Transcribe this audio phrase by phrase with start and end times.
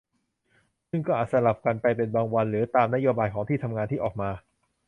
[0.89, 4.29] ซึ่งก็อาจสลับกันไปเป็นบางวัน หรือตามนโยบายของที่ทำงานที่ออกมา